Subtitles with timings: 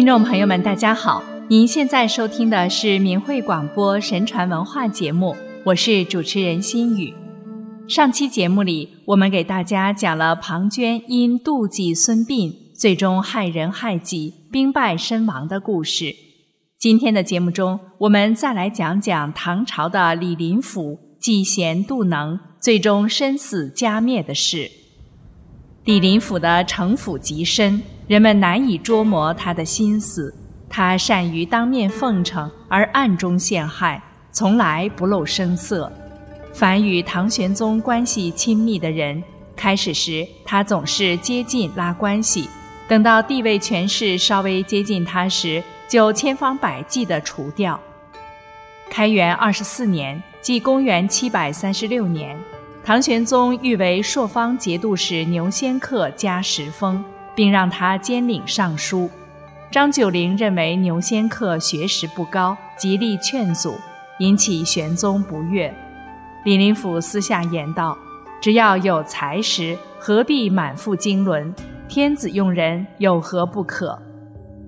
[0.00, 1.22] 听众朋友们，大家好！
[1.46, 7.12] 您现在收听的是明慧广播神传文化节目，我是主持人心雨。
[7.86, 16.16] 上期节目里，我们给大家讲了庞涓因妒忌孙膑，最终害人害己，兵败身亡的故事。
[16.78, 24.70] 今天的节目中，我们再来讲讲唐朝的李林甫嫉贤妒能，最终身死家灭的事。
[25.84, 30.34] 李林甫的城府极深，人们难以捉摸他的心思。
[30.68, 35.92] 他善于当面奉承，而暗中陷害，从来不露声色。
[36.52, 39.22] 凡与唐玄宗关系亲密的人，
[39.54, 42.48] 开始时他总是接近拉关系，
[42.88, 47.78] 等到地位权势稍微接近他时，就千方百计地除掉。
[48.90, 52.36] 开元二十四年，即公元七百三十六年。
[52.82, 59.10] 唐玄宗欲为朔方节度使牛仙客加十封，并让他兼领尚书。
[59.70, 63.74] 张九龄认为牛仙客学识不高，极力劝阻，
[64.18, 65.72] 引起玄宗不悦。
[66.44, 67.96] 李林甫私下言道
[68.42, 71.54] ：“只要有才识，何必满腹经纶？
[71.88, 73.96] 天子用人，有何不可？”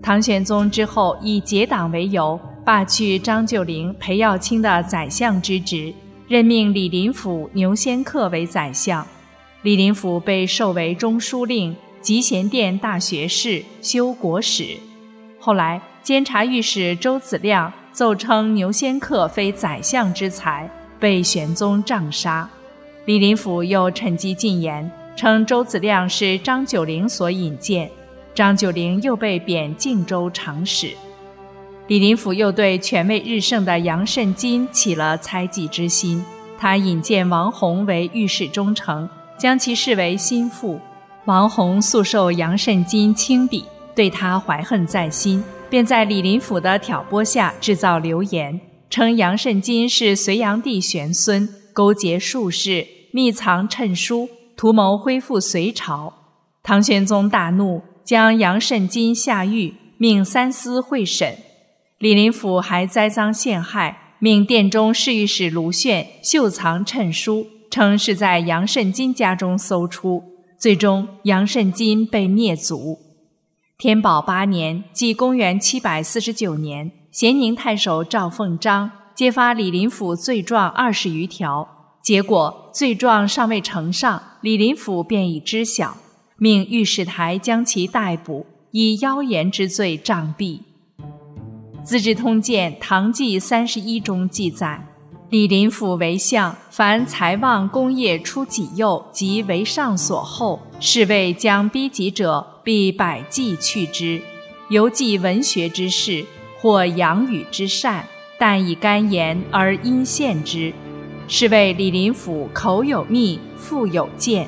[0.03, 5.93] 唐玄宗之后以结党为由，罢去张九龄、裴耀卿的宰相之职。
[6.29, 9.07] 任命李林甫、牛仙客为宰相，
[9.63, 14.77] 李林甫被授为中书令、集贤殿大学士、修国史。
[15.39, 22.51] 后来，监察御史周子亮奏称牛仙客非宰相之才，被玄宗杖杀。
[23.05, 27.89] 李林甫又趁机进言，称周子亮是张九龄所引荐，
[28.35, 30.91] 张九龄又被贬靖州长史。
[31.87, 36.25] 李林甫又对权位日盛的杨慎金起了猜忌之心，
[36.59, 40.81] 他引荐王弘为御史中丞，将其视为心腹。
[41.27, 43.63] 王弘素受杨慎金轻鄙，
[43.95, 48.61] 对他怀恨在心，便在李林甫的挑拨下制造流言，
[48.91, 56.13] 称杨慎金是隋炀帝玄孙，勾结术士，密藏谶书，图谋恢复隋朝。
[56.61, 61.37] 唐玄宗大怒，将杨慎金下狱，命三司会审。
[61.99, 70.32] 李林甫还栽赃陷害，命殿中侍御史卢铉秀藏谶书，称是在杨慎金家中搜出。
[70.63, 73.01] 最终，杨慎金被灭族。
[73.77, 85.97] 天宝八年，即公元七百四十九年，咸宁太守赵凤章揭发李林甫罪状二十余条，结果罪状尚未呈上，李林甫便已知晓，
[86.37, 90.61] 命御史台将其逮捕，以妖言之罪杖毙。
[91.83, 94.87] 《资治通鉴·唐纪三十一》中记载，
[95.33, 104.21] 李林甫为相，凡财旺功业出己右及为上所厚，是谓将逼己者，必百计去之。
[104.69, 106.23] 犹记文学之事，
[106.61, 108.05] 或养语之善，
[108.39, 110.71] 但以干言而因献之，
[111.27, 114.47] 是谓李林甫口有蜜，腹有剑。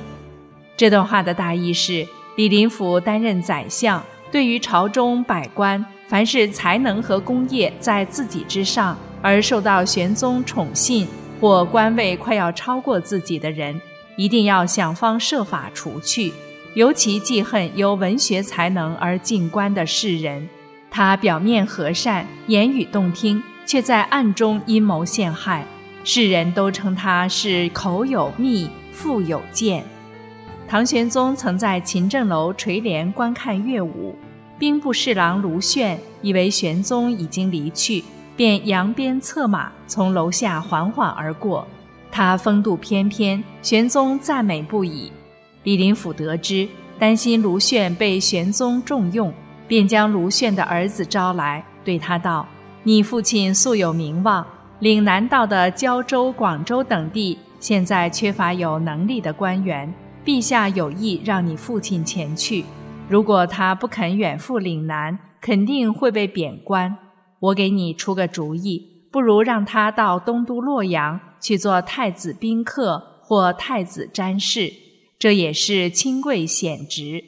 [0.77, 2.07] 这段话的大意是：
[2.37, 5.83] 李林甫担任宰相，对于朝中百官。
[6.07, 11.09] 凡是才能和功业在自己之上，而受到玄宗宠信
[11.41, 13.81] 或官位快要超过自己的人，
[14.19, 16.31] 一定要想方设法除去。
[16.75, 20.47] 尤其记恨由文学才能而进官的士人，
[20.91, 25.65] 他表面和善，言语动听，却在暗中阴谋陷害。
[26.05, 29.83] 世人都称他是口有蜜，腹有剑。
[30.69, 34.15] 唐玄宗曾在勤政楼垂帘观看乐舞。
[34.59, 38.05] 兵部侍郎卢铉以为玄宗已经离去，
[38.37, 41.67] 便扬鞭策马从楼下缓缓而过。
[42.11, 45.11] 他风度翩翩，玄宗赞美不已。
[45.65, 46.69] 李林甫得知，
[46.99, 49.33] 担心卢铉被玄宗重用，
[49.67, 52.47] 便将卢铉的儿子招来，对他道
[52.85, 54.47] ：“你父亲素有名望，
[54.79, 59.93] 岭南道的胶州、广州等地，现在缺乏有能力的官员。
[60.25, 62.65] 陛下有意让你父亲前去。”
[63.09, 66.97] 如果他不肯远赴岭南，肯定会被贬官。
[67.45, 74.73] 我给你出个主意，不如让他到东都洛阳去做太子宾客或太子詹事，
[75.19, 77.23] 这也是亲贵显职。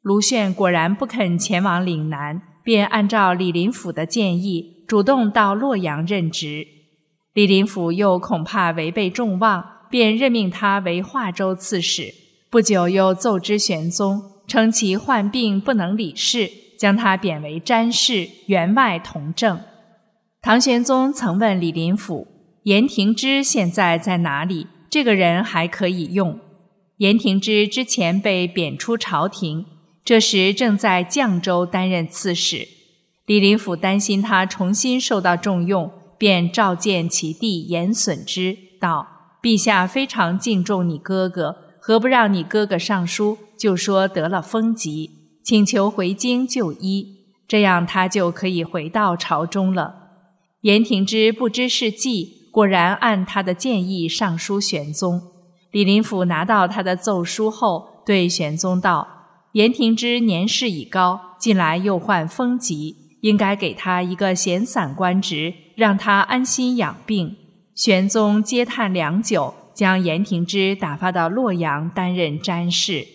[0.00, 6.66] 卢铉果然不肯前往岭南，便按照李林甫的建议，主动到洛阳任职。
[7.34, 12.14] 李林甫又恐怕违背众望，便任命他为华州刺史。
[12.50, 14.30] 不久又奏知玄宗。
[14.48, 16.50] 称其患病不能理事，
[16.82, 19.60] 将他贬为詹事，员外同政。
[20.40, 22.26] 唐玄宗曾问李林甫
[22.64, 24.66] ：“严廷之现在在哪里？
[24.90, 26.40] 这个人还可以用。”
[26.98, 29.64] 严廷之之前被贬出朝廷，
[30.04, 32.66] 这时正在绛州担任刺史，
[33.26, 35.88] 李林甫担心他重新受到重用，
[36.18, 39.06] 便召见其弟严损之，道
[39.40, 49.96] ：“陛下非常敬重你哥哥，何不让你哥哥上书，就说得了风疾，请求回京就医，这样他就可以回到朝中了。”
[50.62, 55.20] 严廷之不知是计，果然按他的建议上书玄宗。
[55.72, 59.08] 李林甫拿到他的奏书后，对玄宗道
[59.52, 67.36] ：“严廷之年事已高，近来又患风疾。”应该给他一个闲散官职，让他安心养病。
[67.72, 73.06] 玄宗嗟叹良久，将严廷之打发到洛阳担任詹事。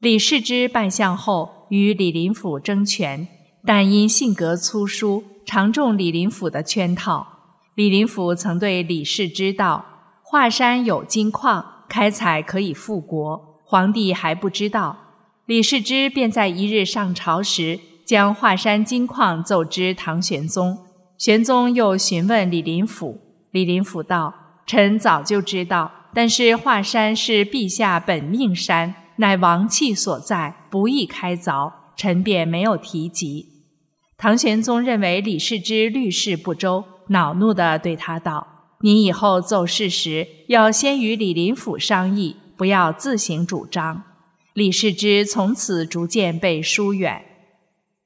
[0.00, 3.26] 李世之拜相后，与李林甫争权，
[3.64, 7.26] 但因性格粗疏，常中李林甫的圈套。
[7.74, 9.84] 李林甫曾对李世之道
[10.22, 14.98] ：“华山有金矿，开采可以富国，皇帝还不知道。”
[15.46, 17.80] 李世之便在一日上朝时。
[18.06, 20.78] 将华山金矿奏知唐玄宗，
[21.18, 23.18] 玄宗又询问李林甫。
[23.50, 24.32] 李林甫道
[24.64, 33.48] ：“臣早就知道，但是华山是陛下本命山，乃王气所在，不易开凿，臣便没有提及。”
[34.18, 38.46] 唐玄宗认为李世之虑事不周，恼怒地对他道
[38.80, 44.02] ：“你以后奏事时，要先与李林甫商议，不要自行主张。”
[44.54, 47.22] 李世之从此逐渐被疏远。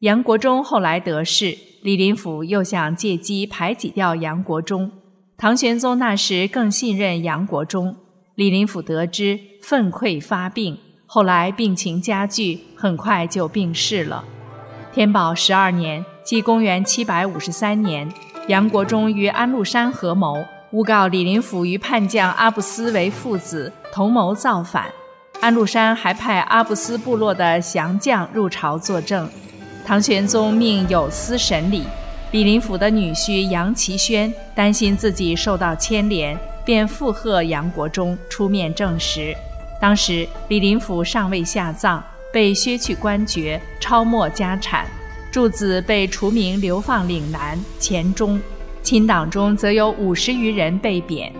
[0.00, 4.90] 杨国忠后来得势，李林甫又想借机排挤掉杨国忠。
[5.38, 7.94] 唐玄宗那时更信任杨国忠。
[8.34, 10.76] 李林甫得知，愤愧发病，
[11.12, 14.22] 后来病情加剧，很快就病逝了。
[14.92, 18.08] 天宝十二年，即公元七百五十三年，
[18.46, 20.36] 杨国忠与安禄山合谋，
[20.70, 24.86] 诬告李林甫与叛将阿布斯为父子，同谋造反。
[25.40, 29.28] 安禄山还派阿布斯部落的降将入朝作证。
[29.84, 31.82] 唐玄宗命有司审理，
[32.30, 39.34] 李林甫的女婿杨奇轩担心自己受到牵连，便附和杨国忠出面证实。
[39.80, 44.86] 当时李林甫尚未下葬，被削去官爵，抄没家产，
[45.32, 48.40] 柱子被除名流放岭南、黔中。
[48.82, 51.32] 亲党中则有五十余人被贬。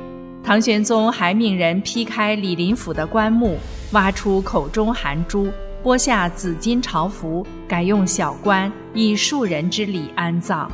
[0.43, 3.59] 唐玄宗还命人劈开李林甫的棺木，
[3.93, 5.49] 挖出口中含珠。
[5.83, 10.71] 剥下紫金朝服，改用小棺，以庶人之礼安葬。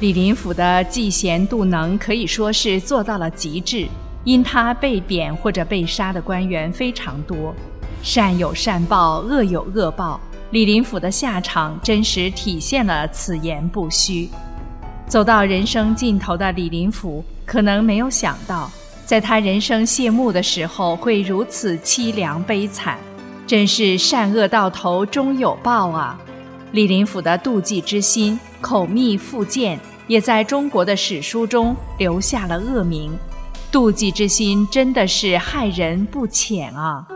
[0.00, 3.86] 李林甫的嫉贤妒能可以说是做到了极致，
[4.28, 7.54] 因他被贬或者被杀的官员非常多。
[8.02, 10.20] 善有善报，恶有恶报。
[10.50, 14.28] 李林甫的下场真实体现了此言不虚。
[15.06, 18.70] 走到人生尽头的李林甫，可能没有想到，
[19.06, 22.98] 在他人生谢幕的时候会如此凄凉悲惨。
[23.46, 26.20] 真是善恶到头终有报啊！
[26.72, 33.10] 李林甫的妒忌之心、口蜜腹剑，也在中国的史书中留下了恶名。
[33.70, 37.06] 妒忌之心真的是害人不浅啊！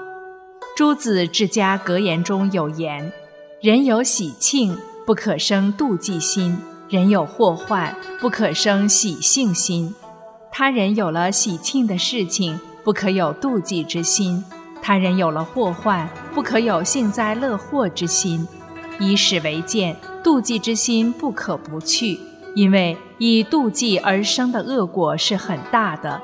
[0.76, 3.10] 朱子治家格言中有言
[3.62, 4.76] ：“人有喜庆，
[5.06, 6.58] 不可生妒忌心；
[6.90, 9.94] 人有祸患，不可生喜庆心。
[10.50, 14.44] 他人有了喜庆的事情，不可有妒忌之心。”
[14.82, 18.46] 他人有了祸患，不可有幸灾乐祸之心；
[19.00, 22.20] 以史为鉴，妒忌之心不可不去，
[22.54, 26.20] 因为以妒忌而生的恶果是很大的。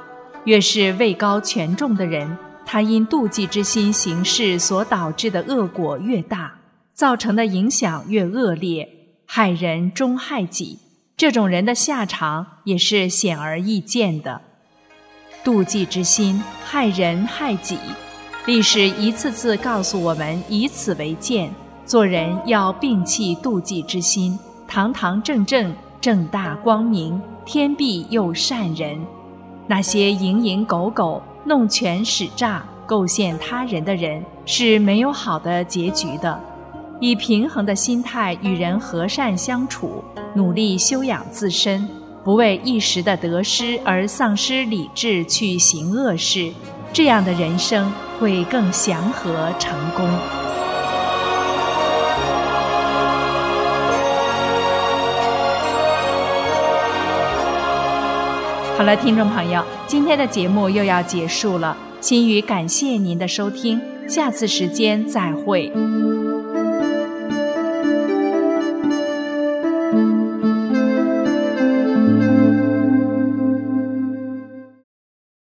[0.49, 6.51] 越是位高权重的人，他因妒忌之心行事所导致的恶果越大，
[6.95, 8.89] 造成的影响越恶劣，
[9.27, 10.79] 害人终害己。
[11.19, 14.41] 这种人的下场也是显而易见的。
[15.45, 17.77] 妒忌之心害人害己。
[18.47, 21.51] 历史一次次告诉我们，以此为鉴，
[21.85, 28.99] 做人要摒弃妒忌之心，堂堂正正、正大光明，天必佑善人。
[29.69, 36.41] 那些蝇营狗苟、弄权使诈、构陷他人的人，是没有好的结局的。
[37.01, 40.03] 以平衡的心态与人和善相处，
[40.35, 41.87] 努力修养自身，
[42.25, 46.51] 不为一时的得失而丧失理智去行恶事。
[46.93, 50.38] 这样的人生会更祥和成功。
[58.79, 65.73] 好了，听众朋友，今天的节目又要结束了，心雨感谢您的收听，下次时间再会。